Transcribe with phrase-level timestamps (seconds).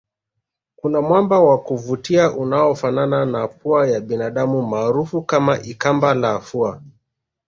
[0.75, 6.81] Kuna mwamba wa kuvutia unaofanana na pua ya binadamu maarufu kama ikamba la fua